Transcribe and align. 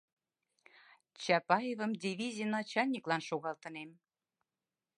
Чапаевым 1.23 1.91
дивизий 2.03 2.49
начальниклан 2.55 3.21
шогалтынем. 3.29 3.89